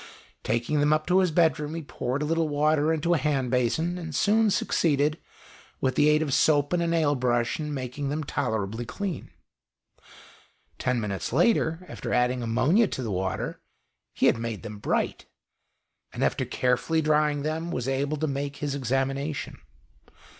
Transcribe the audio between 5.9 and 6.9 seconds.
the aid of soap and a